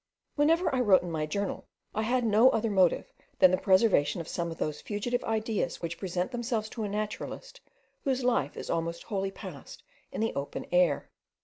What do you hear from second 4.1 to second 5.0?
of some of those